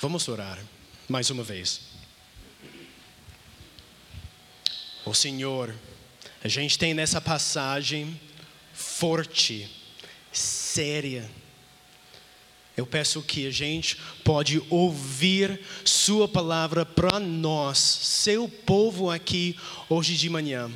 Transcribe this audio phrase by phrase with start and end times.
[0.00, 0.56] Vamos orar
[1.08, 1.80] mais uma vez.
[5.04, 5.74] O Senhor,
[6.42, 8.20] a gente tem nessa passagem
[8.72, 9.68] forte,
[10.32, 11.28] séria.
[12.76, 19.58] Eu peço que a gente pode ouvir Sua palavra para nós, seu povo aqui
[19.88, 20.70] hoje de manhã.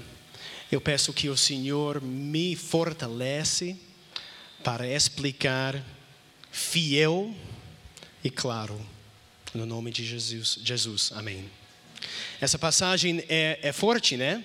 [0.71, 3.79] Eu peço que o Senhor me fortalece
[4.65, 5.81] para explicar
[6.51, 7.33] fiel
[8.25, 8.85] e claro,
[9.55, 10.59] no nome de Jesus.
[10.63, 11.13] Jesus.
[11.15, 11.51] Amém.
[12.41, 14.43] Essa passagem é, é forte, né?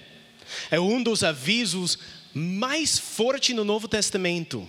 [0.69, 1.97] É um dos avisos
[2.33, 4.67] mais fortes no Novo Testamento.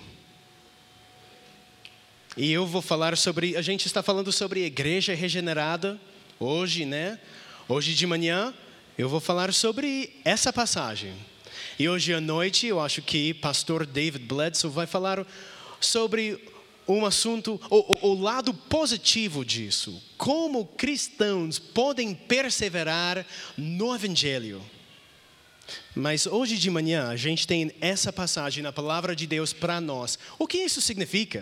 [2.36, 6.00] E eu vou falar sobre, a gente está falando sobre igreja regenerada
[6.38, 7.18] hoje, né?
[7.68, 8.54] Hoje de manhã
[8.96, 11.14] eu vou falar sobre essa passagem.
[11.78, 15.26] E hoje à noite eu acho que pastor David Bledsoe vai falar
[15.80, 16.40] sobre
[16.88, 20.02] um assunto, o, o, lado positivo disso.
[20.16, 24.62] Como cristãos podem perseverar no Evangelho.
[25.94, 30.18] Mas hoje de manhã a gente tem essa passagem na palavra de Deus para nós.
[30.38, 31.40] O que isso significa?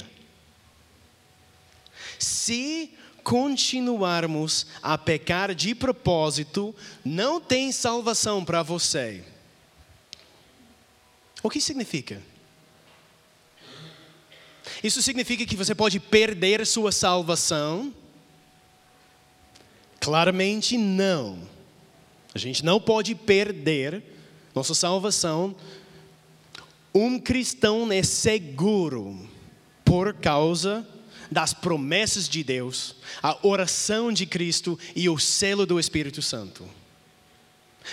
[2.19, 9.22] Se continuarmos a pecar de propósito, não tem salvação para você.
[11.42, 12.20] O que significa?
[14.82, 17.92] Isso significa que você pode perder sua salvação?
[20.00, 21.38] Claramente não.
[22.34, 24.02] A gente não pode perder
[24.54, 25.54] nossa salvação.
[26.94, 29.28] Um cristão é seguro
[29.84, 30.86] por causa
[31.30, 36.69] das promessas de Deus, a oração de Cristo e o selo do Espírito Santo.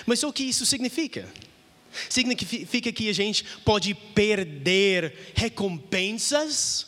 [0.05, 1.27] Mas o que isso significa?
[2.09, 6.87] Significa que a gente pode perder recompensas,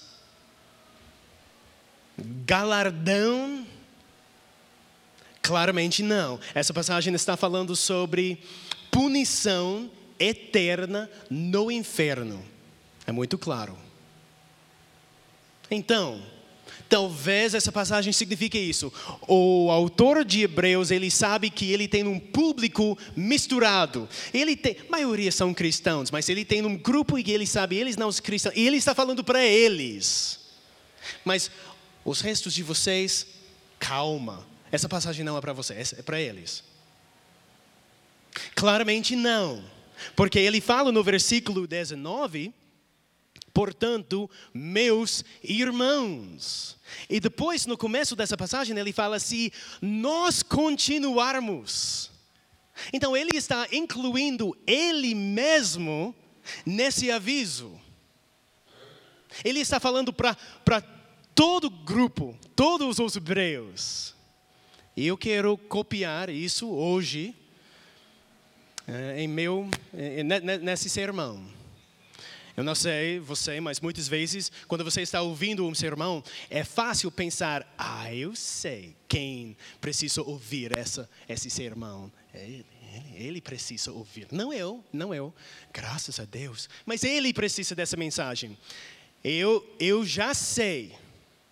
[2.45, 3.65] galardão?
[5.41, 6.39] Claramente não.
[6.53, 8.41] Essa passagem está falando sobre
[8.89, 12.43] punição eterna no inferno.
[13.05, 13.77] É muito claro.
[15.69, 16.21] Então,
[16.95, 18.89] Talvez essa passagem signifique isso.
[19.27, 24.07] O autor de Hebreus, ele sabe que ele tem um público misturado.
[24.33, 27.97] Ele tem, a maioria são cristãos, mas ele tem um grupo e ele sabe, eles
[27.97, 30.39] não são cristãos, e ele está falando para eles.
[31.25, 31.51] Mas
[32.05, 33.27] os restos de vocês,
[33.77, 34.47] calma.
[34.71, 36.63] Essa passagem não é para vocês, é para eles.
[38.55, 39.61] Claramente não.
[40.15, 42.53] Porque ele fala no versículo 19,
[43.55, 46.77] portanto, meus irmãos.
[47.09, 49.49] E depois, no começo dessa passagem, ele fala assim:
[49.81, 52.11] nós continuarmos.
[52.91, 56.13] Então, ele está incluindo ele mesmo
[56.65, 57.79] nesse aviso.
[59.43, 60.81] Ele está falando para
[61.33, 64.13] todo grupo, todos os hebreus.
[64.97, 67.33] E eu quero copiar isso hoje
[68.85, 71.54] eh, em meu, eh, nesse sermão.
[72.55, 77.11] Eu não sei você, mas muitas vezes, quando você está ouvindo um sermão, é fácil
[77.11, 82.09] pensar: ah, eu sei quem precisa ouvir essa, esse sermão.
[82.33, 84.27] Ele, ele, ele precisa ouvir.
[84.31, 85.33] Não eu, não eu.
[85.73, 86.69] Graças a Deus.
[86.85, 88.57] Mas ele precisa dessa mensagem.
[89.21, 90.93] Eu, eu já sei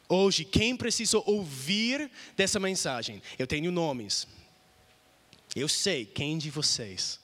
[0.08, 3.22] hoje quem precisa ouvir dessa mensagem.
[3.38, 4.26] Eu tenho nomes.
[5.54, 7.23] Eu sei quem de vocês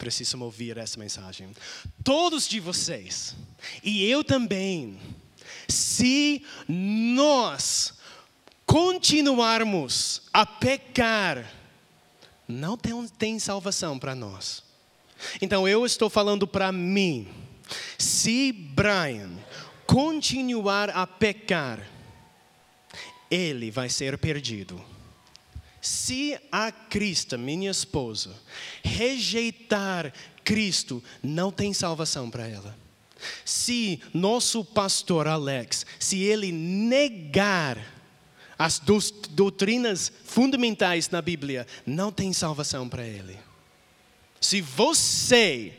[0.00, 1.50] precisam ouvir essa mensagem.
[2.02, 3.36] Todos de vocês,
[3.84, 4.98] e eu também,
[5.68, 7.92] se nós
[8.64, 11.52] continuarmos a pecar,
[12.48, 14.64] não tem, tem salvação para nós.
[15.42, 17.28] Então eu estou falando para mim.
[17.98, 19.30] Se Brian
[19.86, 21.86] continuar a pecar,
[23.30, 24.82] ele vai ser perdido.
[25.80, 28.34] Se a Cristo, minha esposa,
[28.82, 30.12] rejeitar
[30.44, 32.76] Cristo, não tem salvação para ela.
[33.44, 37.78] Se nosso pastor Alex, se ele negar
[38.58, 38.78] as
[39.30, 43.38] doutrinas fundamentais na Bíblia, não tem salvação para ele.
[44.40, 45.72] Se você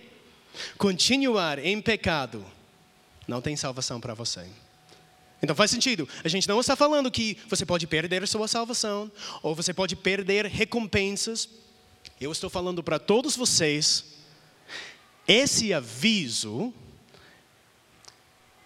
[0.77, 2.45] continuar em pecado,
[3.27, 4.47] não tem salvação para você.
[5.41, 6.07] Então faz sentido.
[6.23, 9.11] A gente não está falando que você pode perder a sua salvação,
[9.41, 11.49] ou você pode perder recompensas.
[12.19, 14.05] Eu estou falando para todos vocês,
[15.27, 16.73] esse aviso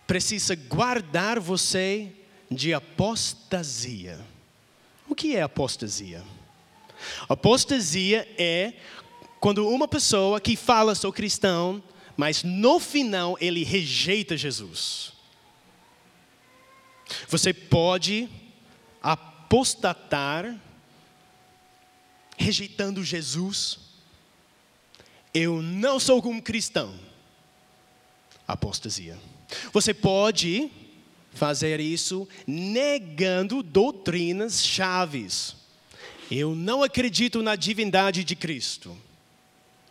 [0.05, 2.11] precisa guardar você
[2.51, 4.19] de apostasia.
[5.07, 6.23] O que é apostasia?
[7.29, 8.73] Apostasia é
[9.39, 11.83] quando uma pessoa que fala sou cristão,
[12.17, 15.14] mas no final ele rejeita Jesus.
[17.27, 18.29] Você pode
[19.01, 20.59] apostatar,
[22.37, 23.79] rejeitando Jesus,
[25.33, 26.93] eu não sou um cristão.
[28.47, 29.17] Apostasia.
[29.71, 30.71] Você pode
[31.33, 35.55] fazer isso negando doutrinas chaves.
[36.31, 38.97] Eu não acredito na divindade de Cristo.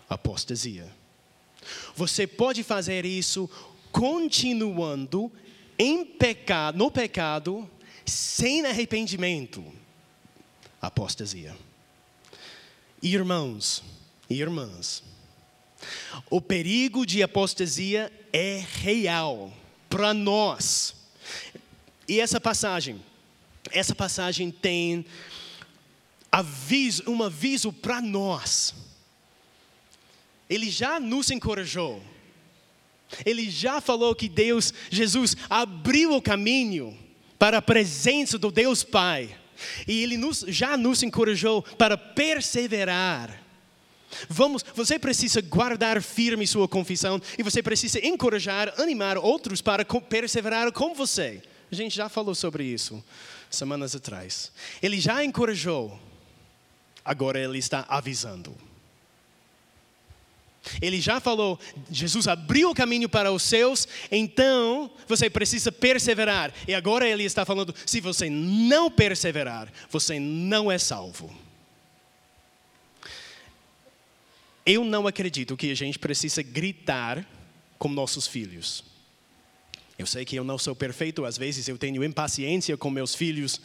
[0.08, 0.90] Apostasia.
[1.94, 3.48] Você pode fazer isso
[3.92, 5.30] continuando
[5.78, 7.68] em pecado, no pecado,
[8.04, 9.64] sem arrependimento.
[10.80, 11.56] Apostasia.
[13.02, 13.82] Irmãos
[14.28, 15.02] e irmãs,
[16.30, 19.52] o perigo de apostasia é real
[19.88, 20.94] para nós.
[22.08, 23.02] E essa passagem,
[23.70, 25.04] essa passagem tem
[26.30, 28.74] aviso, um aviso para nós.
[30.48, 32.02] Ele já nos encorajou.
[33.24, 36.96] Ele já falou que Deus, Jesus, abriu o caminho
[37.38, 39.36] para a presença do Deus Pai.
[39.86, 43.42] E Ele nos, já nos encorajou para perseverar.
[44.28, 50.70] Vamos, você precisa guardar firme sua confissão e você precisa encorajar, animar outros para perseverar
[50.72, 51.42] com você.
[51.70, 53.02] A gente já falou sobre isso
[53.50, 54.52] semanas atrás.
[54.82, 55.98] Ele já encorajou,
[57.04, 58.54] agora ele está avisando.
[60.80, 61.58] Ele já falou,
[61.90, 66.52] Jesus abriu o caminho para os seus, então você precisa perseverar.
[66.66, 71.34] E agora ele está falando: se você não perseverar, você não é salvo.
[74.66, 77.26] Eu não acredito que a gente precisa gritar
[77.78, 78.84] com nossos filhos.
[79.98, 83.60] Eu sei que eu não sou perfeito, às vezes eu tenho impaciência com meus filhos,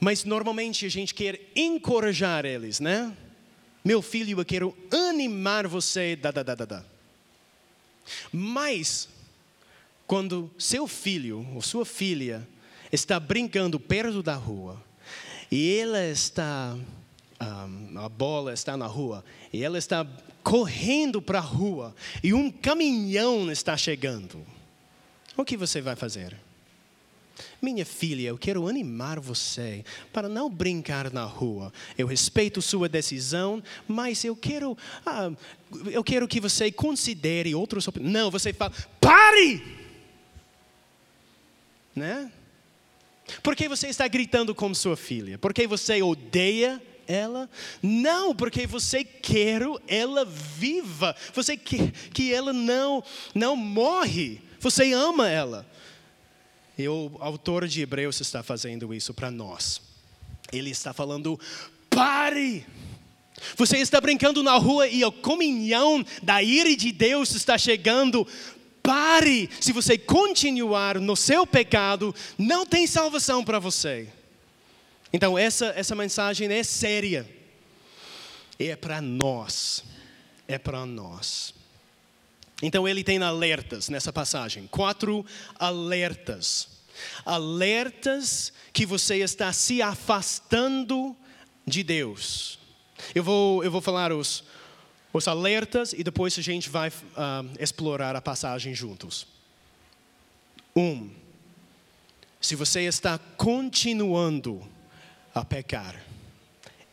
[0.00, 3.14] mas normalmente a gente quer encorajar eles, né?
[3.86, 6.84] Meu filho, eu quero animar você, da, da, da, da, da.
[8.32, 9.08] Mas,
[10.08, 12.44] quando seu filho ou sua filha
[12.90, 14.82] está brincando perto da rua,
[15.52, 16.76] e ela está,
[17.40, 20.04] um, a bola está na rua, e ela está
[20.42, 21.94] correndo para a rua,
[22.24, 24.44] e um caminhão está chegando,
[25.36, 26.36] o que você vai fazer?
[27.60, 31.72] Minha filha, eu quero animar você para não brincar na rua.
[31.96, 35.30] Eu respeito sua decisão, mas eu quero, ah,
[35.90, 37.88] eu quero que você considere outros.
[38.00, 39.62] Não, você fala, pare!
[41.94, 42.30] Né?
[43.42, 45.38] Por que você está gritando com sua filha?
[45.38, 47.48] Porque você odeia ela?
[47.82, 51.14] Não, porque você quer ela viva.
[51.34, 53.02] Você quer que ela não,
[53.34, 54.40] não morre.
[54.60, 55.66] Você ama ela.
[56.78, 59.80] E o autor de Hebreus está fazendo isso para nós.
[60.52, 61.38] Ele está falando:
[61.88, 62.66] pare!
[63.56, 68.26] Você está brincando na rua e a comunhão da ira de Deus está chegando.
[68.82, 69.50] Pare!
[69.60, 74.08] Se você continuar no seu pecado, não tem salvação para você.
[75.12, 77.28] Então, essa, essa mensagem é séria.
[78.58, 79.84] E é para nós.
[80.46, 81.55] É para nós.
[82.62, 85.24] Então ele tem alertas nessa passagem, quatro
[85.58, 86.68] alertas.
[87.24, 91.14] Alertas que você está se afastando
[91.66, 92.58] de Deus.
[93.14, 94.44] Eu vou, eu vou falar os,
[95.12, 96.92] os alertas e depois a gente vai uh,
[97.60, 99.26] explorar a passagem juntos.
[100.74, 101.10] Um,
[102.40, 104.66] se você está continuando
[105.34, 106.02] a pecar,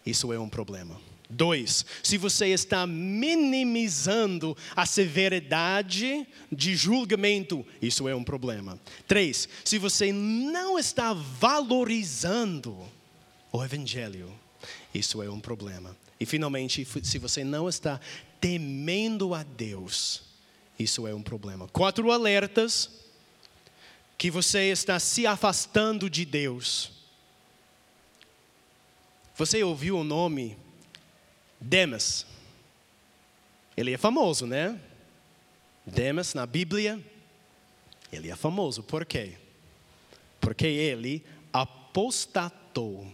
[0.06, 1.00] isso é um problema.
[1.34, 8.80] Dois, se você está minimizando a severidade de julgamento, isso é um problema.
[9.08, 12.78] Três, se você não está valorizando
[13.52, 14.32] o Evangelho,
[14.94, 15.98] isso é um problema.
[16.20, 18.00] E finalmente, se você não está
[18.40, 20.22] temendo a Deus,
[20.78, 21.68] isso é um problema.
[21.68, 22.90] Quatro alertas
[24.18, 26.92] que você está se afastando de Deus.
[29.36, 30.56] Você ouviu o nome
[31.64, 32.26] Demas.
[33.76, 34.80] Ele é famoso, né?
[35.86, 37.02] Demas na Bíblia,
[38.12, 38.84] ele é famoso.
[38.84, 39.38] Por quê?
[40.40, 43.12] Porque ele apostatou.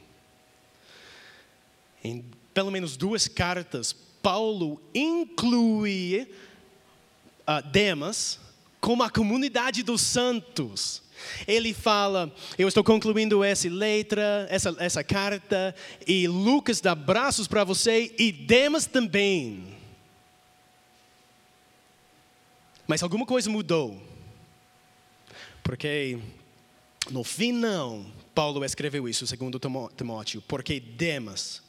[2.03, 6.27] Em pelo menos duas cartas, Paulo inclui
[7.48, 8.39] uh, Demas
[8.82, 11.03] como a comunidade dos santos.
[11.47, 15.75] Ele fala, eu estou concluindo essa letra, essa, essa carta,
[16.07, 19.77] e Lucas dá braços para você, e Demas também.
[22.88, 24.01] Mas alguma coisa mudou.
[25.61, 26.17] Porque
[27.11, 29.59] no final, Paulo escreveu isso, segundo
[29.95, 31.61] Timóteo, porque Demas,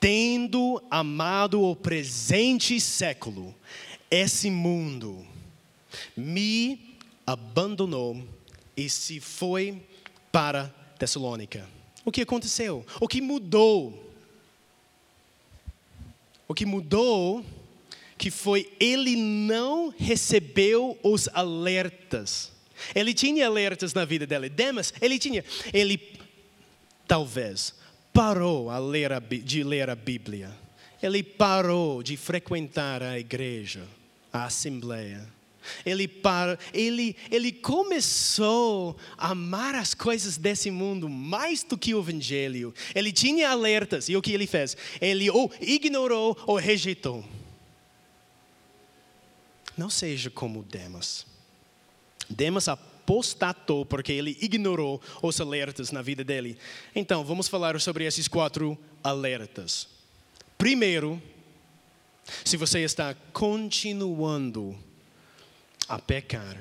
[0.00, 3.54] tendo amado o presente século,
[4.10, 5.24] esse mundo,
[6.16, 8.20] me abandonou
[8.76, 9.82] e se foi
[10.30, 11.68] para Tessalônica.
[12.04, 12.84] O que aconteceu?
[13.00, 14.12] O que mudou?
[16.48, 17.44] O que mudou
[18.22, 22.52] que foi ele não recebeu os alertas.
[22.94, 24.48] Ele tinha alertas na vida dele.
[24.48, 25.44] Demas, ele tinha.
[25.72, 26.00] Ele
[27.06, 27.74] talvez
[28.12, 30.56] parou ler a, de ler a Bíblia.
[31.02, 33.82] Ele parou de frequentar a igreja,
[34.32, 35.26] a assembleia.
[35.84, 42.00] Ele, para, ele, ele começou a amar as coisas desse mundo mais do que o
[42.00, 42.74] Evangelho.
[42.94, 44.76] Ele tinha alertas e o que ele fez?
[45.00, 47.24] Ele ou ignorou ou rejeitou.
[49.76, 51.26] Não seja como Demas.
[52.28, 56.58] Demas apostatou porque ele ignorou os alertas na vida dele.
[56.94, 59.88] Então, vamos falar sobre esses quatro alertas.
[60.56, 61.20] Primeiro,
[62.44, 64.78] se você está continuando
[65.92, 66.56] a pecar.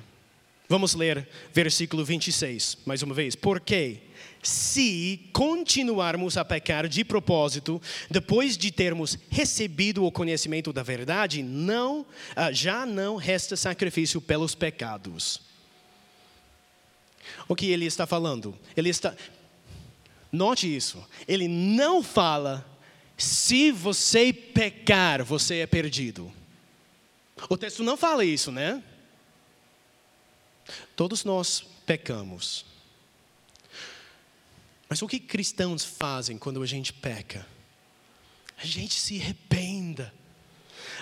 [0.67, 3.33] Vamos ler versículo 26, mais uma vez.
[3.33, 4.01] Porque
[4.43, 12.05] se continuarmos a pecar de propósito, depois de termos recebido o conhecimento da verdade, não,
[12.35, 15.39] ah, já não resta sacrifício pelos pecados.
[17.47, 18.57] O que ele está falando?
[18.75, 19.15] Ele está.
[20.29, 21.01] Note isso.
[21.25, 22.65] Ele não fala
[23.17, 26.29] se você pecar, você é perdido.
[27.49, 28.83] O texto não fala isso, né?
[31.01, 32.63] Todos nós pecamos.
[34.87, 37.43] Mas o que cristãos fazem quando a gente peca?
[38.55, 40.13] A gente se arrependa.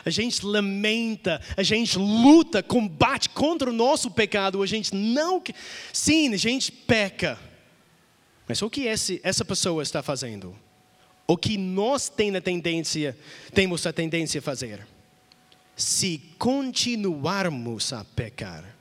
[0.05, 5.43] A gente lamenta, a gente luta, combate contra o nosso pecado, a gente não.
[5.91, 7.37] Sim, a gente peca.
[8.47, 10.55] Mas o que esse, essa pessoa está fazendo?
[11.27, 13.17] O que nós tem a tendência,
[13.53, 14.87] temos a tendência a fazer?
[15.75, 18.78] Se continuarmos a pecar,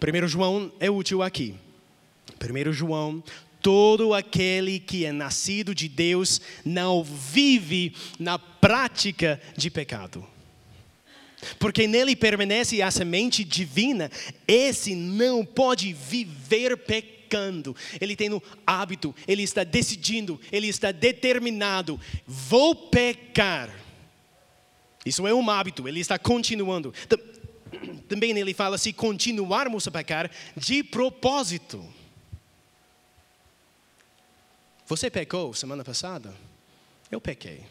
[0.00, 1.54] 1 João é útil aqui.
[2.40, 3.22] 1 João,
[3.60, 10.24] todo aquele que é nascido de Deus não vive na prática de pecado.
[11.58, 14.10] Porque nele permanece a semente divina,
[14.46, 17.76] esse não pode viver pecando.
[18.00, 23.72] Ele tem o hábito, ele está decidindo, ele está determinado: vou pecar.
[25.06, 26.92] Isso é um hábito, ele está continuando.
[28.08, 31.84] Também ele fala se continuarmos a pecar de propósito.
[34.86, 36.34] Você pecou semana passada?
[37.10, 37.64] Eu pequei.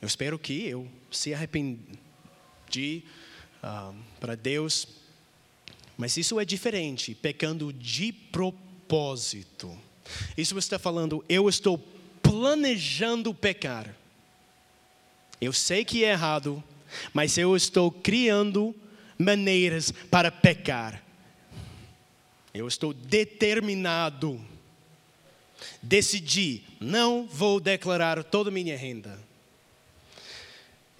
[0.00, 3.04] Eu espero que eu se arrependi
[3.62, 4.88] uh, para Deus.
[5.96, 9.78] Mas isso é diferente, pecando de propósito.
[10.36, 11.78] Isso está falando, eu estou
[12.22, 13.94] planejando pecar.
[15.40, 16.62] Eu sei que é errado,
[17.12, 18.74] mas eu estou criando
[19.18, 21.02] maneiras para pecar.
[22.52, 24.44] Eu estou determinado.
[25.80, 29.18] Decidi, não vou declarar toda a minha renda.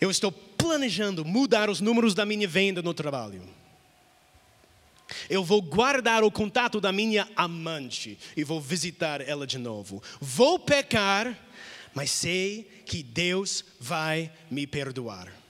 [0.00, 3.42] Eu estou planejando mudar os números da minha venda no trabalho.
[5.28, 10.02] Eu vou guardar o contato da minha amante e vou visitar ela de novo.
[10.20, 11.38] Vou pecar,
[11.92, 15.41] mas sei que Deus vai me perdoar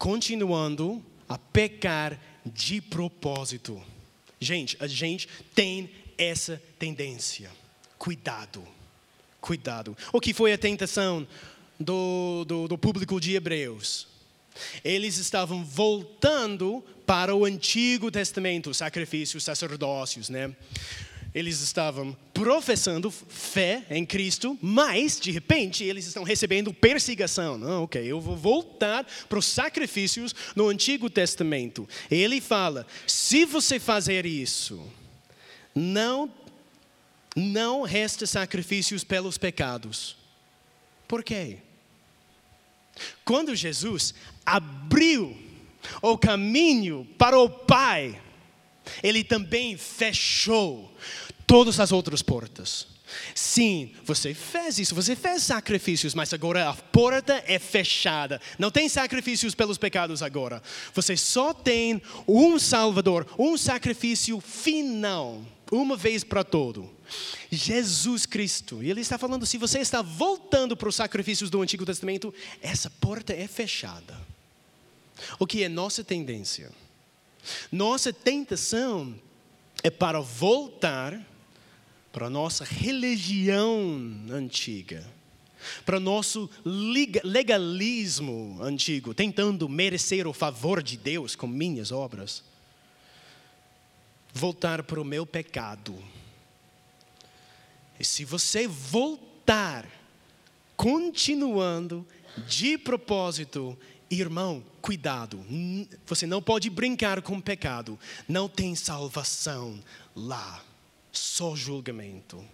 [0.00, 3.80] continuando a pecar de propósito.
[4.40, 7.50] Gente, a gente tem essa tendência.
[7.98, 8.66] Cuidado,
[9.42, 9.94] cuidado.
[10.10, 11.28] O que foi a tentação
[11.78, 14.08] do, do, do público de Hebreus?
[14.82, 20.56] Eles estavam voltando para o Antigo Testamento, sacrifícios, sacerdócios, né?
[21.34, 27.56] Eles estavam professando fé em Cristo, mas de repente eles estão recebendo perseguição.
[27.56, 31.88] Não, ok, eu vou voltar para os sacrifícios no Antigo Testamento.
[32.10, 34.82] Ele fala: se você fazer isso,
[35.74, 36.30] não
[37.36, 40.16] não resta sacrifícios pelos pecados.
[41.06, 41.58] Por quê?
[43.24, 44.12] Quando Jesus
[44.44, 45.36] abriu
[46.02, 48.20] o caminho para o Pai,
[49.02, 50.92] ele também fechou
[51.46, 52.86] todas as outras portas.
[53.34, 58.40] Sim, você fez isso, você fez sacrifícios, mas agora a porta é fechada.
[58.58, 60.62] Não tem sacrifícios pelos pecados agora.
[60.94, 66.88] Você só tem um Salvador, um sacrifício final, uma vez para todo.
[67.50, 68.82] Jesus Cristo.
[68.82, 72.32] E ele está falando: se você está voltando para os sacrifícios do Antigo Testamento,
[72.62, 74.16] essa porta é fechada.
[75.38, 76.70] O que é nossa tendência?
[77.70, 79.14] Nossa tentação
[79.82, 81.20] é para voltar
[82.12, 85.06] para a nossa religião antiga,
[85.84, 92.42] para nosso legalismo antigo, tentando merecer o favor de Deus com minhas obras.
[94.32, 95.96] Voltar para o meu pecado,
[97.98, 99.86] E se você voltar,
[100.76, 102.06] continuando
[102.48, 103.76] de propósito,
[104.10, 105.44] irmão, cuidado.
[106.06, 107.98] Você não pode brincar com o pecado.
[108.28, 109.78] Não tem salvação
[110.14, 110.62] lá.
[111.12, 112.44] Só julgamento.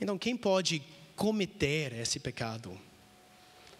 [0.00, 0.82] Então, quem pode
[1.16, 2.76] cometer esse pecado?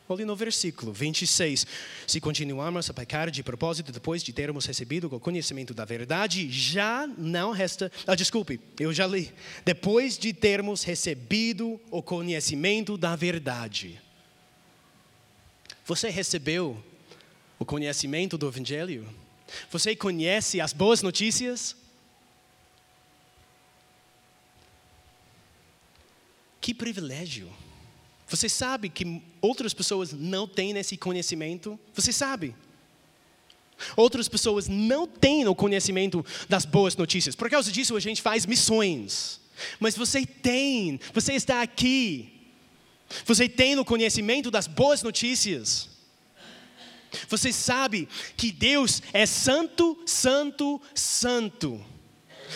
[0.09, 1.65] Olhe no versículo 26.
[2.05, 7.07] Se continuarmos a pecar de propósito depois de termos recebido o conhecimento da verdade, já
[7.07, 7.93] não resta.
[8.07, 9.33] Ah, desculpe, eu já li.
[9.65, 14.01] Depois de termos recebido o conhecimento da verdade.
[15.91, 16.81] Você recebeu
[17.59, 19.13] o conhecimento do Evangelho?
[19.73, 21.75] Você conhece as boas notícias?
[26.61, 27.53] Que privilégio!
[28.29, 31.77] Você sabe que outras pessoas não têm esse conhecimento?
[31.93, 32.55] Você sabe.
[33.97, 37.35] Outras pessoas não têm o conhecimento das boas notícias.
[37.35, 39.41] Por causa disso, a gente faz missões.
[39.81, 42.40] Mas você tem, você está aqui.
[43.25, 45.89] Você tem o conhecimento das boas notícias.
[47.29, 51.85] Você sabe que Deus é santo, santo, santo.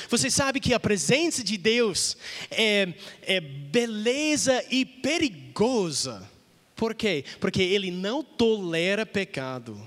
[0.09, 2.17] Você sabe que a presença de Deus
[2.51, 6.29] é, é beleza e perigosa.
[6.75, 7.25] Por quê?
[7.41, 9.81] Porque Ele não tolera pecado.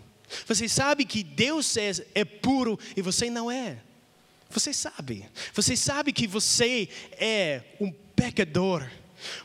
[0.46, 3.80] Você sabe que Deus é, é puro e você não é.
[4.50, 5.26] Você sabe.
[5.54, 8.90] Você sabe que você é um pecador.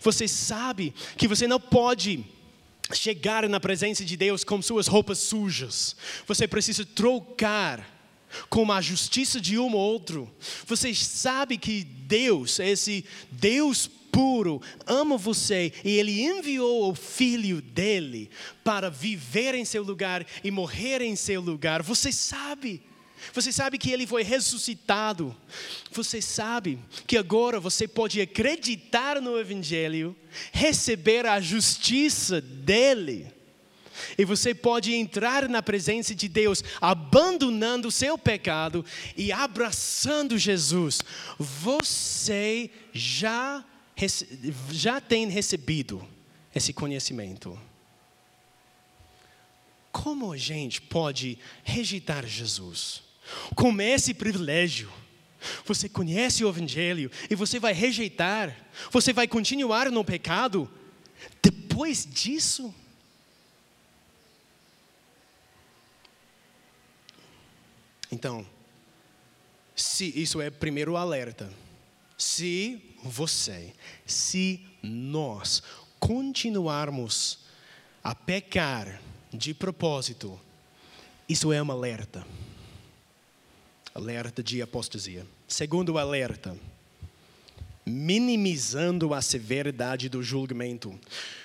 [0.01, 2.25] Você sabe que você não pode
[2.95, 5.97] chegar na presença de Deus com suas roupas sujas.
[6.27, 7.89] Você precisa trocar
[8.49, 10.33] como a justiça de um ou outro.
[10.67, 18.31] Você sabe que Deus, esse Deus puro, ama você e Ele enviou o Filho dele
[18.63, 21.83] para viver em seu lugar e morrer em seu lugar.
[21.83, 22.83] Você sabe.
[23.33, 25.37] Você sabe que ele foi ressuscitado.
[25.91, 30.17] Você sabe que agora você pode acreditar no Evangelho,
[30.53, 33.33] receber a justiça dele
[34.17, 38.85] e você pode entrar na presença de Deus, abandonando o seu pecado
[39.17, 41.01] e abraçando Jesus.
[41.39, 43.65] Você já,
[44.71, 46.07] já tem recebido
[46.55, 47.59] esse conhecimento.
[49.91, 53.03] Como a gente pode rejeitar Jesus?
[53.55, 54.91] Com esse privilégio,
[55.65, 58.57] você conhece o Evangelho e você vai rejeitar,
[58.91, 60.71] você vai continuar no pecado.
[61.43, 62.75] Depois disso,
[68.13, 68.47] Então,
[69.75, 71.51] se isso é primeiro alerta.
[72.19, 73.73] Se você,
[74.07, 75.63] se nós
[75.99, 77.39] continuarmos
[78.05, 79.01] a pecar
[79.33, 80.39] de propósito,
[81.27, 82.25] isso é um alerta.
[83.95, 85.27] Alerta de apostasia.
[85.47, 86.57] Segundo alerta,
[87.85, 90.99] minimizando a severidade do julgamento.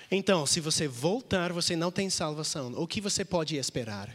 [0.10, 2.74] Então, se você voltar, você não tem salvação.
[2.78, 4.14] O que você pode esperar?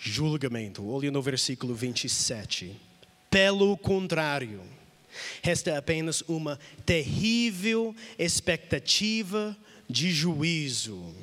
[0.00, 0.88] julgamento.
[0.88, 2.74] Olhe no versículo 27.
[3.30, 4.62] Pelo contrário,
[5.42, 9.56] resta apenas uma terrível expectativa
[9.88, 11.14] de juízo.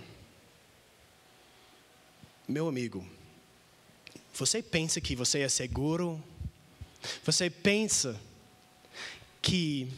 [2.47, 3.05] Meu amigo,
[4.37, 6.23] você pensa que você é seguro?
[7.23, 8.19] Você pensa
[9.41, 9.91] que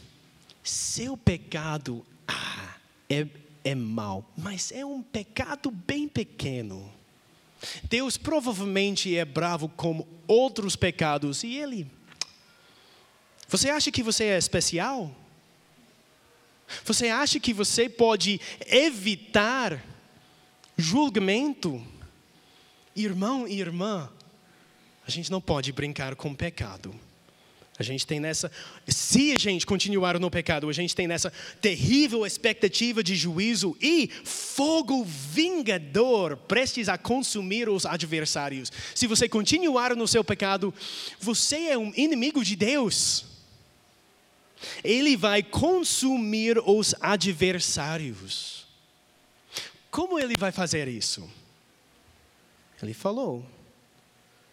[0.62, 2.76] seu pecado ah,
[3.08, 3.26] é,
[3.62, 6.90] é mal, mas é um pecado bem pequeno.
[7.84, 11.86] Deus provavelmente é bravo com outros pecados e Ele.
[13.46, 15.14] Você acha que você é especial?
[16.84, 19.84] Você acha que você pode evitar
[20.78, 21.84] julgamento?
[22.96, 24.10] Irmão e irmã,
[25.10, 26.94] a gente não pode brincar com pecado.
[27.76, 28.52] A gente tem nessa,
[28.86, 34.08] se a gente continuar no pecado, a gente tem nessa terrível expectativa de juízo e
[34.22, 38.70] fogo vingador prestes a consumir os adversários.
[38.94, 40.72] Se você continuar no seu pecado,
[41.18, 43.24] você é um inimigo de Deus.
[44.84, 48.66] Ele vai consumir os adversários.
[49.90, 51.28] Como ele vai fazer isso?
[52.82, 53.44] Ele falou: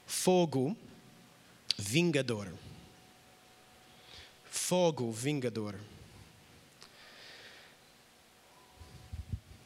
[0.08, 0.76] fogo
[1.78, 2.52] vingador
[4.58, 5.76] fogo vingador.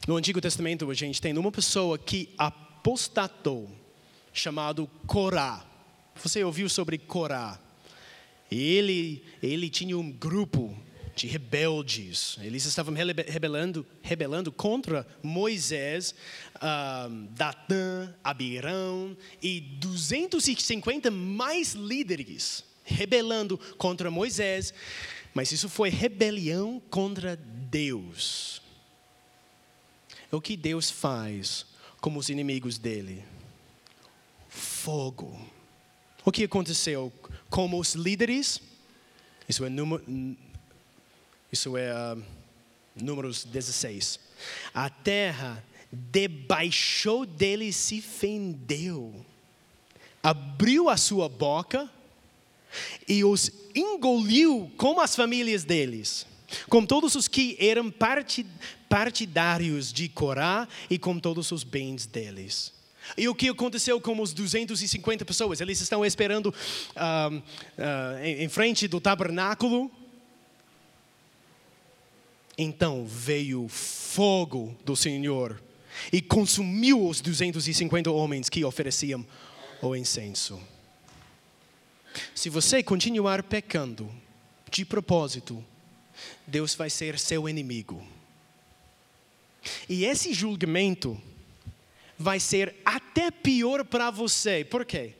[0.06, 3.68] No Antigo Testamento, a gente tem uma pessoa que apostatou,
[4.32, 5.64] chamado Corá.
[6.22, 7.58] Você ouviu sobre Corá?
[8.48, 10.76] Ele, ele tinha um grupo
[11.14, 12.36] de rebeldes.
[12.40, 16.14] Eles estavam rebelando, rebelando contra Moisés,
[16.62, 24.74] um, Datã, Abirão e 250 mais líderes rebelando contra Moisés,
[25.34, 28.60] mas isso foi rebelião contra Deus.
[30.30, 31.66] O que Deus faz
[32.00, 33.24] com os inimigos dele?
[34.48, 35.38] Fogo.
[36.24, 37.12] O que aconteceu
[37.48, 38.60] com os líderes?
[39.48, 40.04] Isso é, número,
[41.52, 42.22] isso é uh,
[42.96, 44.18] Números 16.
[44.72, 45.62] A terra
[45.92, 49.14] debaixou dele e se fendeu,
[50.22, 51.90] abriu a sua boca
[53.06, 56.26] e os engoliu como as famílias deles,
[56.68, 57.92] com todos os que eram
[58.88, 62.72] partidários de Corá e com todos os bens deles.
[63.16, 65.60] E o que aconteceu com os 250 pessoas?
[65.60, 67.42] Eles estão esperando uh, uh,
[68.24, 69.90] em frente do tabernáculo.
[72.62, 75.60] Então veio fogo do Senhor
[76.12, 79.26] e consumiu os 250 homens que ofereciam
[79.82, 80.60] o incenso.
[82.32, 84.08] Se você continuar pecando
[84.70, 85.64] de propósito,
[86.46, 88.00] Deus vai ser seu inimigo.
[89.88, 91.20] E esse julgamento
[92.16, 94.64] vai ser até pior para você.
[94.64, 95.14] Por quê?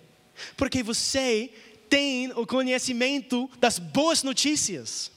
[0.57, 1.51] Porque você
[1.89, 5.11] tem o conhecimento das boas notícias.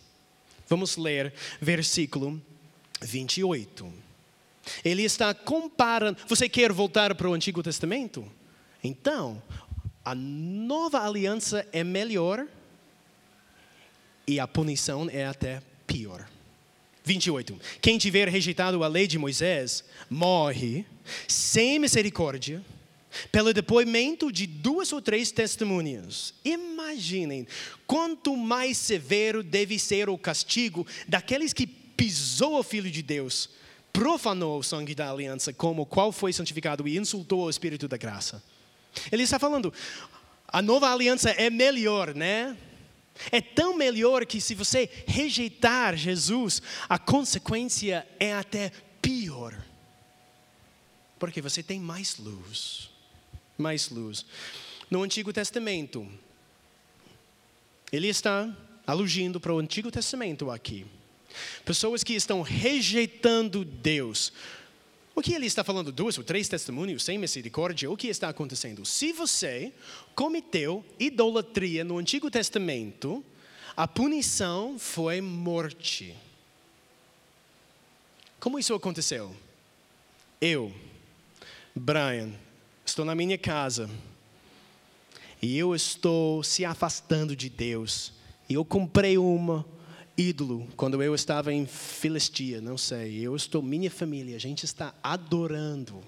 [0.67, 2.41] Vamos ler versículo
[3.01, 3.91] 28.
[4.83, 6.17] Ele está comparando.
[6.27, 8.25] Você quer voltar para o Antigo Testamento?
[8.83, 9.41] Então,
[10.03, 12.47] a nova aliança é melhor
[14.27, 16.27] e a punição é até pior.
[17.03, 17.59] 28.
[17.81, 20.85] Quem tiver rejeitado a lei de Moisés morre
[21.27, 22.63] sem misericórdia
[23.31, 26.33] pelo depoimento de duas ou três testemunhas.
[26.43, 27.47] Imaginem
[27.85, 33.49] quanto mais severo deve ser o castigo daqueles que pisou o Filho de Deus
[33.95, 37.95] profanou o sangue da aliança como o qual foi santificado e insultou o Espírito da
[37.95, 38.43] graça.
[39.09, 39.73] Ele está falando,
[40.47, 42.57] a nova aliança é melhor, né?
[43.31, 49.55] É tão melhor que se você rejeitar Jesus, a consequência é até pior.
[51.17, 52.89] Porque você tem mais luz.
[53.57, 54.25] Mais luz.
[54.89, 56.07] No Antigo Testamento,
[57.91, 60.85] ele está aludindo para o Antigo Testamento aqui.
[61.63, 64.31] Pessoas que estão rejeitando Deus.
[65.15, 65.91] O que ele está falando?
[65.91, 67.89] Duas ou três testemunhos sem misericórdia?
[67.89, 68.85] O que está acontecendo?
[68.85, 69.71] Se você
[70.13, 73.23] cometeu idolatria no Antigo Testamento,
[73.75, 76.15] a punição foi morte.
[78.39, 79.35] Como isso aconteceu?
[80.39, 80.73] Eu,
[81.73, 82.31] Brian,
[82.85, 83.89] estou na minha casa
[85.41, 88.13] e eu estou se afastando de Deus.
[88.47, 89.65] E eu comprei uma
[90.17, 93.19] ídolo quando eu estava em Filistia, não sei.
[93.19, 96.01] Eu estou, minha família, a gente está adorando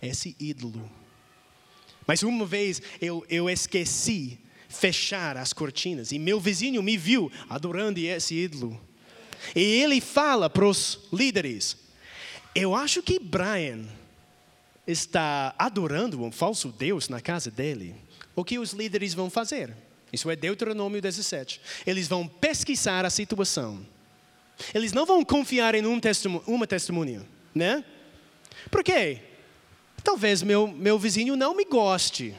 [0.00, 0.90] esse ídolo.
[2.06, 8.00] Mas uma vez eu, eu esqueci fechar as cortinas e meu vizinho me viu adorando
[8.00, 8.80] esse ídolo.
[9.54, 11.76] E ele fala para os líderes:
[12.54, 13.86] Eu acho que Brian
[14.86, 17.94] está adorando um falso Deus na casa dele.
[18.34, 19.74] O que os líderes vão fazer?
[20.12, 21.60] Isso é Deuteronômio 17.
[21.86, 23.86] Eles vão pesquisar a situação.
[24.74, 27.84] Eles não vão confiar em um testemunho, uma testemunha, né?
[28.70, 29.20] Por quê?
[30.04, 32.34] Talvez meu, meu vizinho não me goste.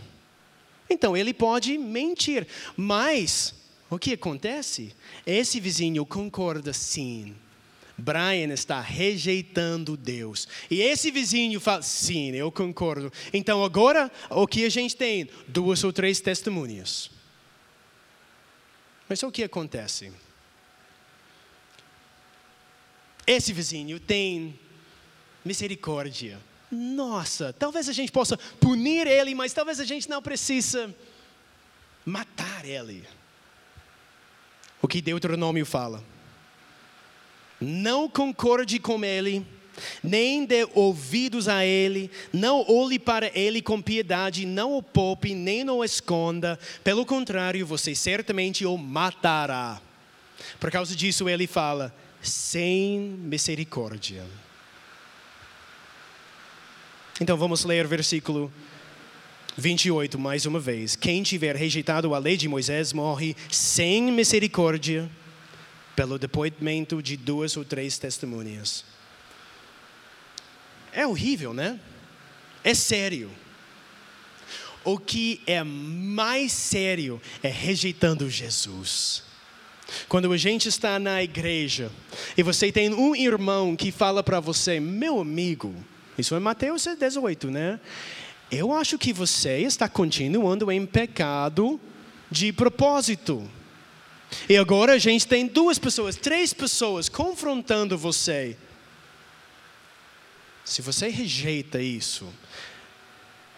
[0.89, 2.47] Então ele pode mentir.
[2.77, 3.55] Mas
[3.89, 4.93] o que acontece?
[5.25, 7.35] Esse vizinho concorda sim.
[7.97, 10.47] Brian está rejeitando Deus.
[10.69, 13.11] E esse vizinho fala: sim, eu concordo.
[13.31, 15.29] Então agora o que a gente tem?
[15.47, 17.11] Duas ou três testemunhas.
[19.07, 20.11] Mas o que acontece?
[23.27, 24.59] Esse vizinho tem
[25.45, 26.39] misericórdia.
[26.71, 30.93] Nossa, talvez a gente possa punir ele, mas talvez a gente não precisa
[32.03, 33.03] matar ele.
[34.81, 36.03] O que Deuteronômio fala?
[37.63, 39.45] Não concorde com ele
[40.03, 45.67] nem dê ouvidos a ele, não olhe para ele com piedade, não o poupe, nem
[45.69, 49.81] o esconda, pelo contrário, você certamente o matará.
[50.59, 54.23] Por causa disso, ele fala, sem misericórdia.
[57.21, 58.51] Então vamos ler versículo
[59.55, 60.95] 28 mais uma vez.
[60.95, 65.09] Quem tiver rejeitado a lei de Moisés morre sem misericórdia,
[65.95, 68.83] pelo depoimento de duas ou três testemunhas.
[70.91, 71.79] É horrível, né?
[72.63, 73.31] É sério.
[74.83, 79.23] O que é mais sério é rejeitando Jesus.
[80.07, 81.91] Quando a gente está na igreja
[82.37, 85.73] e você tem um irmão que fala para você, meu amigo,
[86.17, 87.79] isso é Mateus 18, né?
[88.51, 91.79] Eu acho que você está continuando em pecado
[92.29, 93.49] de propósito.
[94.47, 98.57] E agora a gente tem duas pessoas, três pessoas confrontando você.
[100.63, 102.31] Se você rejeita isso,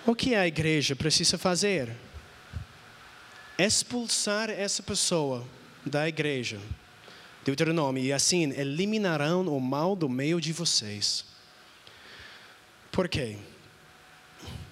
[0.05, 1.95] o que a igreja precisa fazer?
[3.57, 5.45] Expulsar essa pessoa
[5.85, 6.59] da igreja.
[7.43, 11.25] Deuteronômio, e assim eliminarão o mal do meio de vocês.
[12.91, 13.37] Por quê?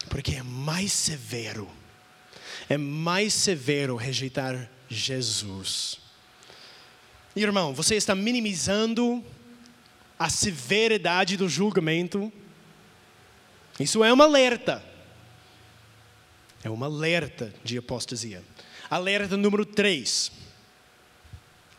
[0.09, 1.69] Porque é mais severo.
[2.67, 5.99] É mais severo rejeitar Jesus.
[7.35, 9.23] Irmão, você está minimizando
[10.17, 12.31] a severidade do julgamento.
[13.79, 14.83] Isso é um alerta.
[16.63, 18.43] É um alerta de apostasia.
[18.89, 20.31] Alerta número 3.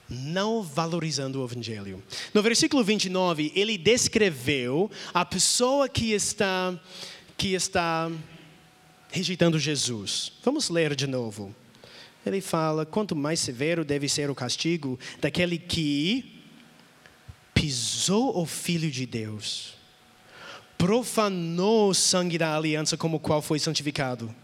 [0.08, 2.02] Não valorizando o Evangelho.
[2.34, 6.78] No versículo 29, ele descreveu a pessoa que está,
[7.36, 8.10] que está
[9.10, 10.32] rejeitando Jesus.
[10.42, 11.54] Vamos ler de novo.
[12.24, 16.42] Ele fala: quanto mais severo deve ser o castigo daquele que
[17.52, 19.74] pisou o Filho de Deus,
[20.76, 24.34] profanou o sangue da aliança como o qual foi santificado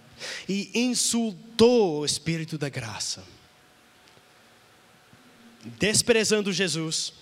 [0.49, 3.25] e insultou o Espírito da graça,
[5.79, 7.13] desprezando Jesus,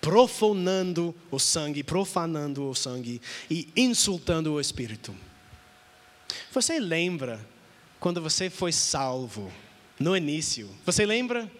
[0.00, 5.14] profanando o sangue, profanando o sangue e insultando o Espírito.
[6.52, 7.44] Você lembra
[8.00, 9.52] quando você foi salvo
[9.98, 10.68] no início?
[10.84, 11.50] Você lembra?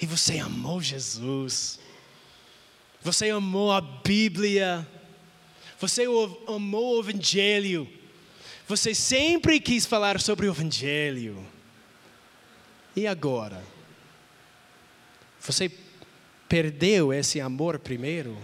[0.00, 1.78] E você amou Jesus.
[3.02, 4.86] Você amou a Bíblia.
[5.78, 6.04] Você
[6.46, 7.88] amou o Evangelho.
[8.66, 11.46] Você sempre quis falar sobre o Evangelho.
[12.94, 13.64] E agora?
[15.40, 15.70] Você
[16.48, 18.36] perdeu esse amor primeiro?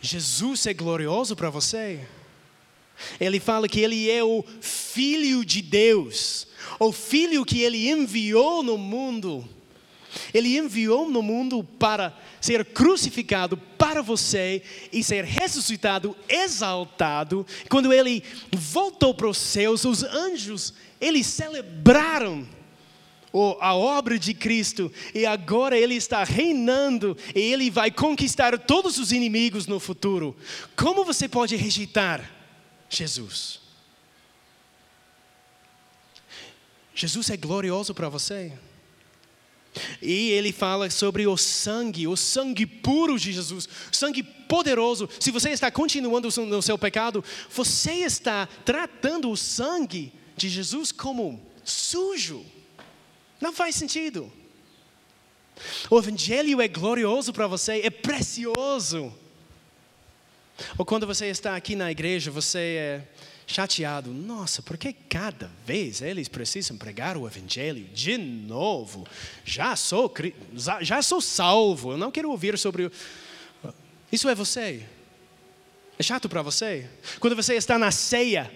[0.00, 2.06] Jesus é glorioso para você?
[3.20, 6.46] Ele fala que ele é o Filho de Deus,
[6.78, 9.48] o Filho que ele enviou no mundo.
[10.32, 17.46] Ele enviou no mundo para ser crucificado para você e ser ressuscitado, exaltado.
[17.68, 22.46] Quando ele voltou para os céus, os anjos, eles celebraram
[23.60, 29.12] a obra de Cristo e agora ele está reinando e ele vai conquistar todos os
[29.12, 30.34] inimigos no futuro.
[30.74, 32.37] Como você pode rejeitar
[32.88, 33.60] Jesus?
[36.94, 38.52] Jesus é glorioso para você.
[40.02, 45.08] E ele fala sobre o sangue, o sangue puro de Jesus, sangue poderoso.
[45.20, 51.40] Se você está continuando no seu pecado, você está tratando o sangue de Jesus como
[51.64, 52.44] sujo.
[53.40, 54.32] Não faz sentido.
[55.90, 59.12] O Evangelho é glorioso para você, é precioso.
[60.76, 63.02] Ou quando você está aqui na igreja, você é
[63.46, 64.12] chateado.
[64.12, 69.06] Nossa, por que cada vez eles precisam pregar o evangelho de novo?
[69.44, 70.12] Já sou
[70.82, 71.92] já sou salvo.
[71.92, 72.90] Eu não quero ouvir sobre
[74.12, 74.84] Isso é você?
[75.98, 76.88] É chato para você?
[77.18, 78.52] Quando você está na ceia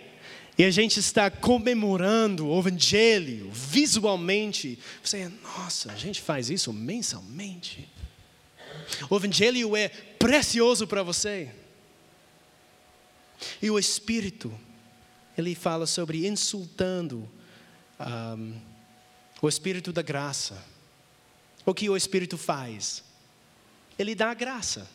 [0.56, 7.88] e a gente está comemorando o evangelho visualmente, você, nossa, a gente faz isso mensalmente.
[9.08, 11.50] O evangelho é precioso para você.
[13.60, 14.52] E o Espírito
[15.36, 17.28] ele fala sobre insultando
[17.98, 18.54] um,
[19.40, 20.62] o Espírito da graça.
[21.64, 23.02] O que o Espírito faz?
[23.98, 24.88] Ele dá graça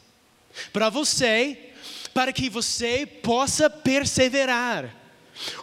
[0.71, 1.71] para você,
[2.13, 4.95] para que você possa perseverar.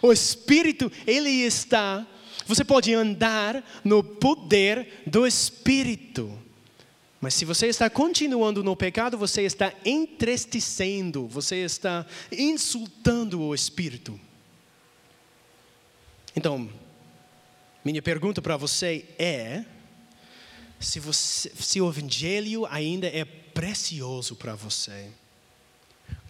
[0.01, 2.05] O Espírito, ele está,
[2.45, 6.44] você pode andar no poder do Espírito.
[7.21, 14.19] Mas se você está continuando no pecado, você está entristecendo, você está insultando o Espírito.
[16.35, 16.69] Então,
[17.83, 19.63] minha pergunta para você é:
[20.79, 25.09] se, você, se o Evangelho ainda é precioso para você,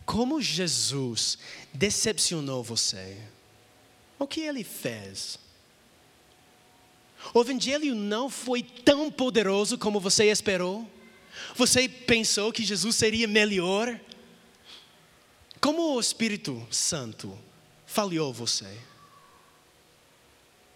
[0.06, 1.38] como Jesus
[1.74, 3.18] decepcionou você?
[4.20, 5.40] O que ele fez?
[7.34, 10.90] O Evangelho não foi tão poderoso como você esperou?
[11.56, 14.00] Você pensou que Jesus seria melhor?
[15.60, 17.38] Como o Espírito Santo
[17.86, 18.78] falhou você?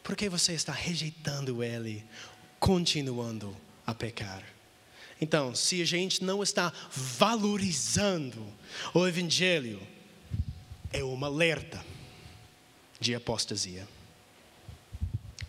[0.04, 2.04] Porque você está rejeitando Ele,
[2.60, 4.44] continuando a pecar.
[5.22, 8.46] Então, se a gente não está valorizando
[8.94, 9.82] o Evangelho,
[10.92, 11.84] é uma alerta
[13.00, 13.88] de apostasia.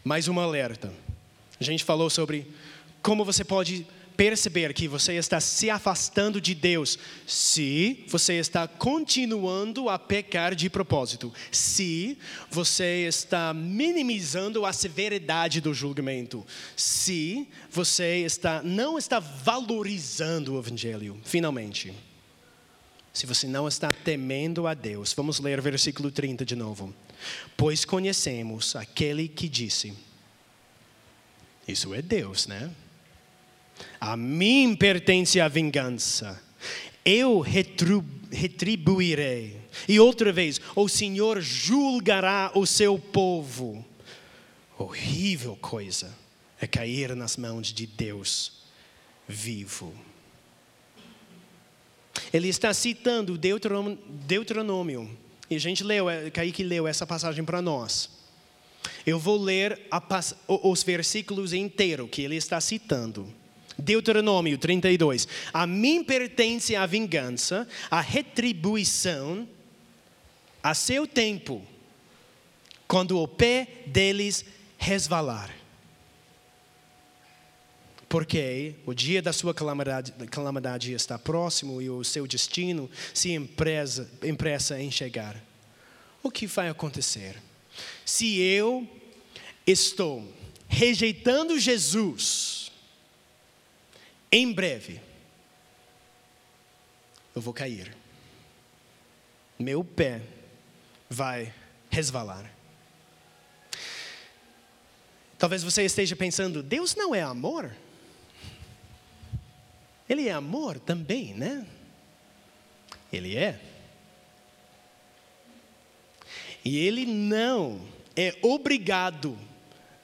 [0.02, 0.92] Mais uma alerta.
[1.60, 2.46] A gente falou sobre
[3.02, 3.86] como você pode
[4.16, 10.68] perceber que você está se afastando de Deus se você está continuando a pecar de
[10.68, 12.18] propósito, se
[12.50, 21.18] você está minimizando a severidade do julgamento, se você está não está valorizando o evangelho,
[21.24, 21.94] finalmente.
[23.12, 26.94] Se você não está temendo a Deus, vamos ler o versículo 30 de novo.
[27.56, 29.92] Pois conhecemos aquele que disse:
[31.66, 32.70] Isso é Deus, né?
[34.00, 36.40] A mim pertence a vingança.
[37.04, 39.58] Eu retribuirei.
[39.88, 43.84] E outra vez, o Senhor julgará o seu povo.
[44.78, 46.14] Horrível coisa
[46.60, 48.60] é cair nas mãos de Deus
[49.26, 49.92] vivo.
[52.32, 55.10] Ele está citando Deuteronômio.
[55.48, 58.10] E a gente leu, é, Kaique leu essa passagem para nós.
[59.04, 60.02] Eu vou ler a,
[60.48, 63.32] os versículos inteiros que ele está citando.
[63.76, 65.26] Deuteronômio 32.
[65.52, 69.48] A mim pertence a vingança, a retribuição,
[70.62, 71.62] a seu tempo,
[72.86, 74.44] quando o pé deles
[74.78, 75.59] resvalar.
[78.10, 84.10] Porque o dia da sua calamidade, calamidade está próximo e o seu destino se empresa,
[84.24, 85.40] empressa em chegar.
[86.20, 87.40] O que vai acontecer?
[88.04, 88.84] Se eu
[89.64, 90.28] estou
[90.68, 92.72] rejeitando Jesus,
[94.32, 95.00] em breve,
[97.32, 97.96] eu vou cair.
[99.56, 100.20] Meu pé
[101.08, 101.54] vai
[101.88, 102.52] resvalar.
[105.38, 107.72] Talvez você esteja pensando: Deus não é amor?
[110.10, 111.64] Ele é amor também, né?
[113.12, 113.60] Ele é.
[116.64, 117.80] E ele não
[118.16, 119.38] é obrigado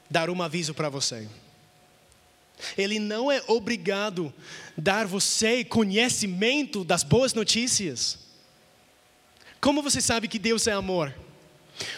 [0.09, 1.29] dar um aviso para você.
[2.79, 4.33] Ele não é obrigado
[4.79, 8.17] dar você conhecimento das boas notícias.
[9.61, 11.13] Como você sabe que Deus é amor?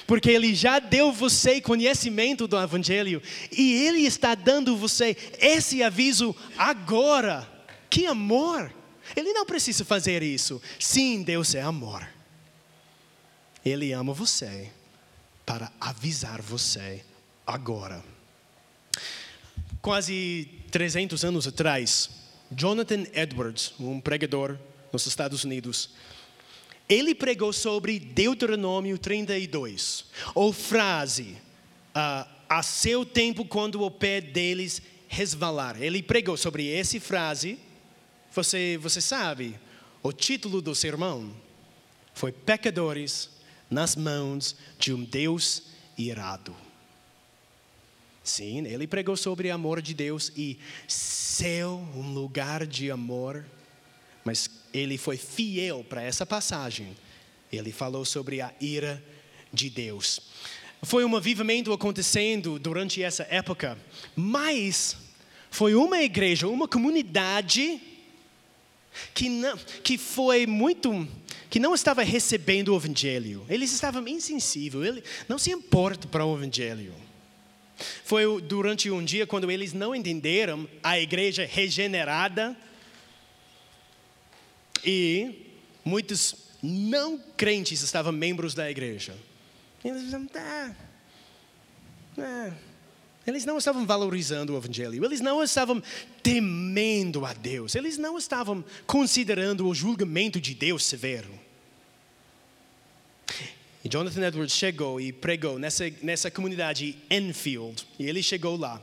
[0.06, 6.34] Porque Ele já deu você conhecimento do Evangelho e Ele está dando você esse aviso
[6.56, 7.57] agora.
[7.88, 8.72] Que amor!
[9.16, 10.61] Ele não precisa fazer isso.
[10.79, 12.07] Sim, Deus é amor.
[13.64, 14.70] Ele ama você
[15.44, 17.05] para avisar você
[17.46, 18.05] agora
[19.81, 22.11] quase 300 anos atrás,
[22.51, 24.59] Jonathan Edwards, um pregador
[24.92, 25.90] nos Estados Unidos,
[26.88, 31.37] ele pregou sobre Deuteronômio 32, ou frase,
[31.94, 35.81] uh, a seu tempo quando o pé deles resvalar.
[35.81, 37.59] Ele pregou sobre essa frase,
[38.32, 39.58] você, você sabe,
[40.02, 41.34] o título do sermão
[42.14, 43.30] foi Pecadores
[43.70, 45.62] nas mãos de um Deus
[45.96, 46.54] irado.
[48.22, 53.46] Sim, ele pregou sobre o amor de Deus e céu, um lugar de amor.
[54.24, 56.94] Mas ele foi fiel para essa passagem.
[57.50, 59.02] Ele falou sobre a ira
[59.50, 60.20] de Deus.
[60.82, 63.78] Foi um avivamento acontecendo durante essa época,
[64.14, 64.96] mas
[65.50, 67.80] foi uma igreja, uma comunidade
[69.14, 71.06] que não, que foi muito
[71.50, 73.44] que não estava recebendo o evangelho.
[73.48, 76.94] Eles estavam insensíveis, ele não se importa para o evangelho.
[78.04, 82.56] Foi durante um dia quando eles não entenderam a igreja regenerada
[84.84, 89.16] e muitos não crentes estavam membros da igreja.
[89.84, 90.74] Eles diziam, ah,
[92.18, 92.67] ah.
[93.28, 95.82] Eles não estavam valorizando o Evangelho, eles não estavam
[96.22, 101.28] temendo a Deus, eles não estavam considerando o julgamento de Deus severo.
[103.84, 107.86] E Jonathan Edwards chegou e pregou nessa, nessa comunidade Enfield.
[107.98, 108.82] E ele chegou lá.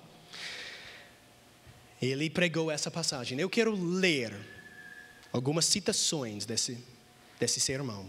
[1.99, 3.39] Ele pregou essa passagem.
[3.39, 4.31] Eu quero ler
[5.33, 6.77] algumas citações desse,
[7.39, 8.07] desse sermão.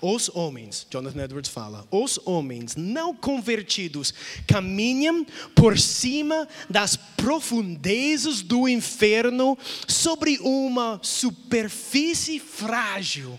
[0.00, 4.12] Os homens, Jonathan Edwards fala, os homens não convertidos
[4.46, 9.56] caminham por cima das profundezas do inferno
[9.88, 13.38] sobre uma superfície frágil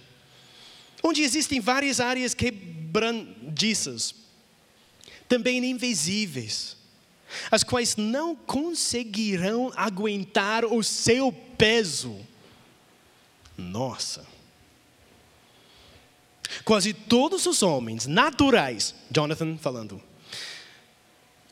[1.05, 4.15] onde existem várias áreas quebradiças,
[5.29, 6.75] também invisíveis,
[7.51, 12.17] as quais não conseguirão aguentar o seu peso.
[13.55, 14.25] Nossa.
[16.65, 20.01] Quase todos os homens naturais, Jonathan falando,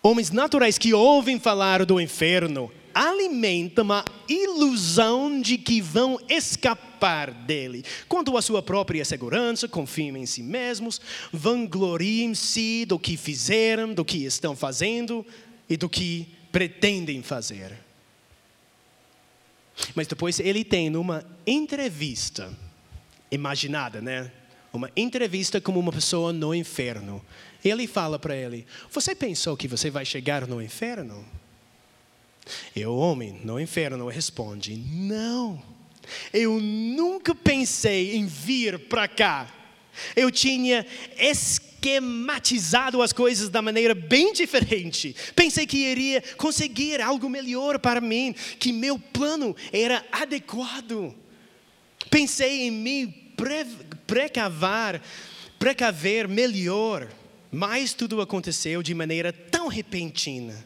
[0.01, 7.85] homens naturais que ouvem falar do inferno, alimentam a ilusão de que vão escapar dele.
[8.09, 10.99] Quanto à sua própria segurança, confiam em si mesmos,
[11.31, 15.23] vangloriem-se do que fizeram, do que estão fazendo
[15.69, 17.77] e do que pretendem fazer.
[19.93, 22.51] Mas depois ele tem uma entrevista
[23.31, 24.31] imaginada, né?
[24.73, 27.23] Uma entrevista com uma pessoa no inferno.
[27.63, 31.23] Ele fala para ele: Você pensou que você vai chegar no inferno?
[32.75, 35.61] E o homem no inferno responde: Não,
[36.33, 39.47] eu nunca pensei em vir para cá.
[40.15, 40.85] Eu tinha
[41.19, 45.15] esquematizado as coisas da maneira bem diferente.
[45.35, 51.13] Pensei que iria conseguir algo melhor para mim, que meu plano era adequado.
[52.09, 53.05] Pensei em me
[54.05, 55.01] precavar,
[55.59, 57.09] precaver melhor,
[57.51, 60.65] mas tudo aconteceu de maneira tão repentina.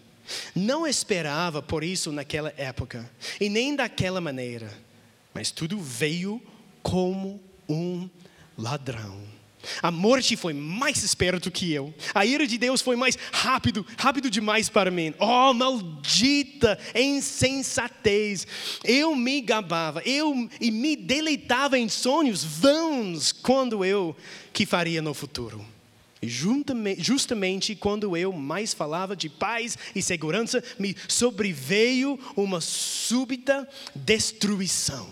[0.55, 3.09] Não esperava por isso naquela época,
[3.39, 4.71] e nem daquela maneira,
[5.33, 6.41] mas tudo veio
[6.83, 8.09] como um
[8.57, 9.36] ladrão.
[9.82, 11.93] A morte foi mais esperto que eu.
[12.13, 15.13] A ira de Deus foi mais rápido, rápido demais para mim.
[15.20, 18.47] Oh, maldita insensatez!
[18.84, 24.15] Eu me gabava, eu e me deleitava em sonhos vãos quando eu
[24.53, 25.63] que faria no futuro.
[26.22, 26.28] E
[26.97, 35.07] justamente quando eu mais falava de paz e segurança, me sobreveio uma súbita destruição.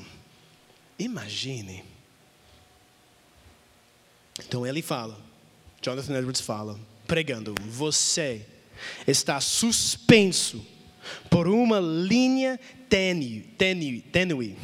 [0.98, 1.95] Imagine.
[4.40, 5.18] Então ele fala,
[5.82, 8.46] Jonathan Edwards fala, pregando: você
[9.08, 10.66] está suspenso
[11.30, 12.60] por uma linha
[12.90, 14.58] tênue, tênue, tênue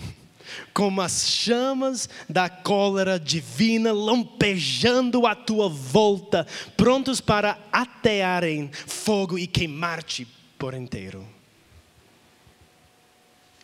[0.73, 6.45] como as chamas da cólera divina lampejando à tua volta,
[6.75, 11.25] prontos para atearem fogo e queimar-te por inteiro.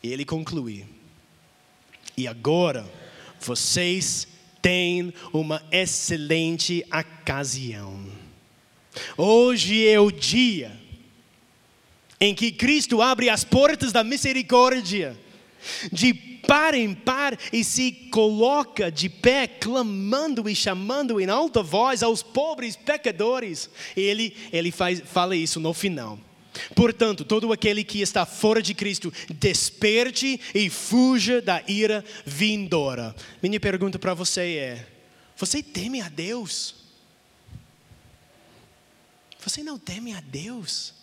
[0.01, 0.85] E ele conclui:
[2.15, 2.85] E agora
[3.39, 4.27] vocês
[4.67, 8.05] têm uma excelente ocasião.
[9.15, 10.77] Hoje é o dia
[12.19, 15.17] em que Cristo abre as portas da misericórdia
[15.89, 22.03] de par em par e se coloca de pé, clamando e chamando em alta voz
[22.03, 23.69] aos pobres pecadores.
[23.95, 26.19] Ele, ele faz, fala isso no final.
[26.75, 33.15] Portanto, todo aquele que está fora de Cristo, desperte e fuja da ira vindoura.
[33.41, 34.87] Minha pergunta para você é:
[35.35, 36.75] você teme a Deus?
[39.39, 40.93] Você não teme a Deus?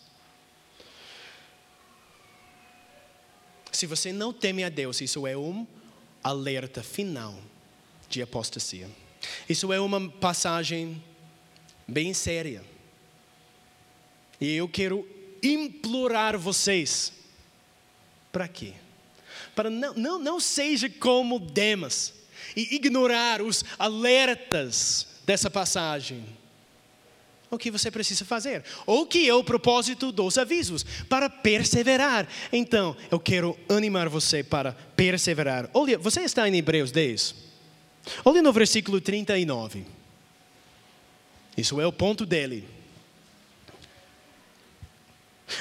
[3.71, 5.65] Se você não teme a Deus, isso é um
[6.23, 7.37] alerta final
[8.09, 8.89] de apostasia.
[9.49, 11.03] Isso é uma passagem
[11.87, 12.63] bem séria.
[14.39, 15.07] E eu quero
[15.47, 17.13] implorar vocês.
[18.31, 18.73] Para quê?
[19.55, 22.13] Para não, não, não seja como Demas
[22.55, 26.25] e ignorar os alertas dessa passagem
[27.55, 28.63] o que você precisa fazer.
[28.85, 32.27] Ou que é o propósito dos avisos, para perseverar.
[32.51, 35.69] Então, eu quero animar você para perseverar.
[35.73, 37.35] Olha, você está em Hebreus 10.
[38.23, 39.85] Olha no versículo 39.
[41.57, 42.67] Isso é o ponto dele.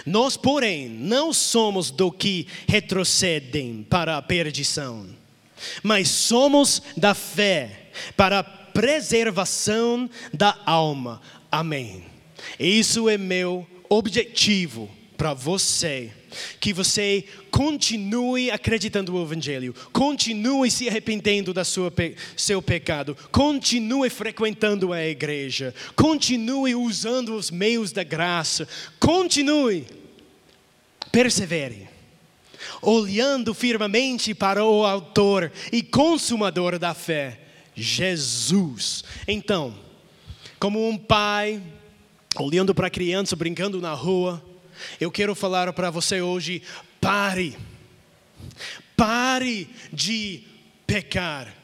[0.06, 5.06] Nós, porém, não somos do que retrocedem para a perdição,
[5.82, 11.20] mas somos da fé para a preservação da alma.
[11.50, 12.04] Amém.
[12.58, 16.12] Isso é meu objetivo para você.
[16.60, 21.64] Que você continue acreditando no Evangelho, continue se arrependendo do
[22.36, 28.66] seu pecado, continue frequentando a igreja, continue usando os meios da graça,
[28.98, 29.86] continue,
[31.12, 31.88] persevere,
[32.82, 37.40] olhando firmemente para o Autor e Consumador da fé,
[37.74, 39.04] Jesus.
[39.26, 39.74] Então,
[40.58, 41.62] como um pai,
[42.36, 44.42] olhando para a criança brincando na rua,
[45.00, 46.62] eu quero falar para você hoje:
[47.00, 47.56] pare,
[48.96, 50.44] pare de
[50.86, 51.54] pecar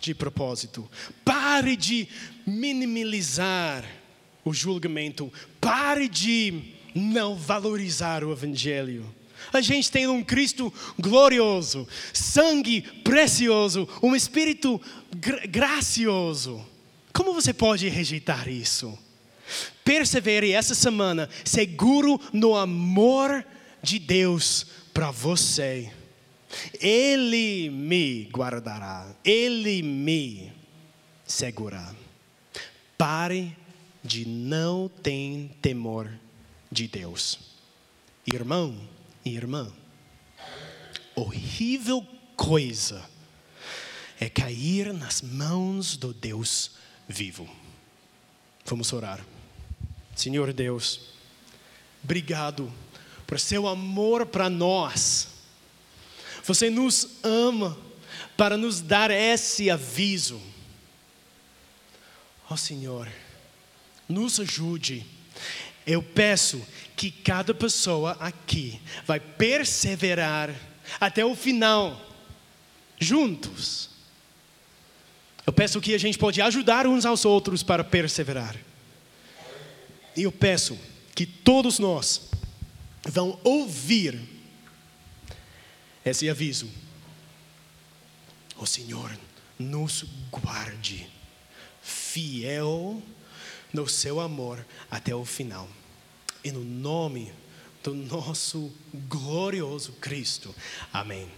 [0.00, 0.88] de propósito,
[1.24, 2.08] pare de
[2.46, 3.84] minimizar
[4.44, 9.14] o julgamento, pare de não valorizar o Evangelho.
[9.52, 14.80] A gente tem um Cristo glorioso, sangue precioso, um Espírito
[15.16, 16.64] gra gracioso
[17.18, 18.96] como você pode rejeitar isso?
[19.84, 23.44] Persevere essa semana seguro no amor
[23.82, 25.92] de Deus para você.
[26.80, 30.52] Ele me guardará, Ele me
[31.26, 31.94] segurará.
[32.96, 33.56] Pare
[34.02, 36.10] de não ter temor
[36.70, 37.38] de Deus.
[38.26, 38.78] Irmão
[39.24, 39.72] e irmã,
[41.14, 43.08] horrível coisa
[44.20, 46.72] é cair nas mãos do Deus
[47.08, 47.48] vivo.
[48.64, 49.24] Vamos orar.
[50.18, 50.98] Senhor Deus,
[52.02, 52.72] obrigado
[53.24, 55.28] por seu amor para nós.
[56.42, 57.78] Você nos ama
[58.36, 60.42] para nos dar esse aviso.
[62.50, 63.08] Ó oh, Senhor,
[64.08, 65.06] nos ajude.
[65.86, 66.66] Eu peço
[66.96, 70.52] que cada pessoa aqui vai perseverar
[70.98, 71.96] até o final,
[72.98, 73.88] juntos.
[75.46, 78.56] Eu peço que a gente pode ajudar uns aos outros para perseverar.
[80.18, 80.76] E eu peço
[81.14, 82.22] que todos nós
[83.04, 84.20] vão ouvir
[86.04, 86.68] esse aviso.
[88.56, 89.16] O Senhor
[89.56, 91.08] nos guarde,
[91.80, 93.00] fiel
[93.72, 95.68] no seu amor até o final.
[96.42, 97.32] E no nome
[97.84, 100.52] do nosso glorioso Cristo.
[100.92, 101.30] Amém.